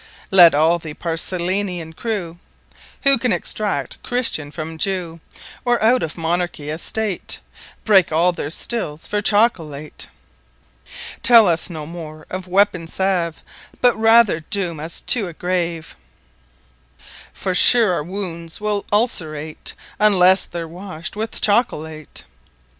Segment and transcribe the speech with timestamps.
[0.31, 2.39] Let all the Paracelsian Crew
[3.03, 5.19] Who can Extract Christian from Jew;
[5.63, 7.37] Or out of Monarchy, A State,
[7.85, 10.07] Breake `all their Stills for Chocolate.
[11.21, 13.41] Tell us no more of Weapon Salve,
[13.79, 15.95] But rather Doome us to a Grave:
[17.31, 22.23] For sure our wounds will Ulcerate, Unlesse they're wash'd with Chocolate.